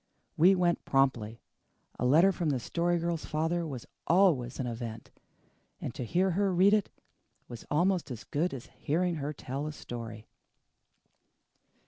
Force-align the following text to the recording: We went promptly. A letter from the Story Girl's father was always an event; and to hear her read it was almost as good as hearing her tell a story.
We 0.35 0.55
went 0.55 0.83
promptly. 0.83 1.43
A 1.99 2.07
letter 2.07 2.31
from 2.31 2.49
the 2.49 2.59
Story 2.59 2.97
Girl's 2.97 3.23
father 3.27 3.67
was 3.67 3.85
always 4.07 4.59
an 4.59 4.65
event; 4.65 5.11
and 5.79 5.93
to 5.93 6.03
hear 6.03 6.31
her 6.31 6.51
read 6.51 6.73
it 6.73 6.89
was 7.47 7.67
almost 7.69 8.09
as 8.09 8.23
good 8.23 8.51
as 8.51 8.65
hearing 8.65 9.17
her 9.17 9.31
tell 9.31 9.67
a 9.67 9.71
story. 9.71 10.25